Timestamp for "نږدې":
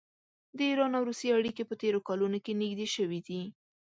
2.61-2.87